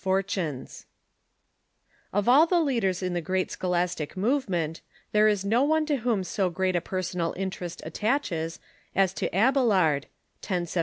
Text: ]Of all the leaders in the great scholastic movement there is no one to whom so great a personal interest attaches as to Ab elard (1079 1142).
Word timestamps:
]Of 2.11 2.27
all 2.27 2.47
the 2.47 2.59
leaders 2.59 3.03
in 3.03 3.13
the 3.13 3.21
great 3.21 3.51
scholastic 3.51 4.17
movement 4.17 4.81
there 5.11 5.27
is 5.27 5.45
no 5.45 5.63
one 5.63 5.85
to 5.85 5.97
whom 5.97 6.23
so 6.23 6.49
great 6.49 6.75
a 6.75 6.81
personal 6.81 7.35
interest 7.37 7.83
attaches 7.85 8.59
as 8.95 9.13
to 9.13 9.25
Ab 9.27 9.53
elard 9.53 10.09
(1079 10.09 10.09
1142). 10.09 10.79